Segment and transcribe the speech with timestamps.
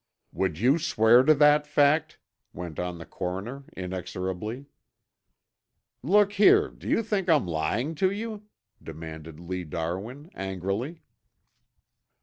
[0.33, 2.17] "Would you swear to that fact?"
[2.53, 4.65] went on the coroner inexorably.
[6.01, 8.47] "Look here, do you think I'm lying to you?"
[8.81, 11.03] demanded Lee Darwin, angrily.